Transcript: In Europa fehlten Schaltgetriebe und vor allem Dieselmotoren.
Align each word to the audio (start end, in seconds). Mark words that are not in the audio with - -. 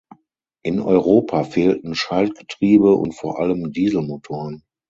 In 0.63 0.79
Europa 0.79 1.43
fehlten 1.43 1.93
Schaltgetriebe 1.93 2.95
und 2.95 3.13
vor 3.13 3.37
allem 3.39 3.71
Dieselmotoren. 3.71 4.63